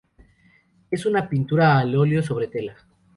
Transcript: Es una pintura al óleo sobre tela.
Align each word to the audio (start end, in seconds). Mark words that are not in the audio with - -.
Es 0.89 1.05
una 1.05 1.29
pintura 1.29 1.77
al 1.77 1.95
óleo 1.95 2.23
sobre 2.23 2.47
tela. 2.47 2.75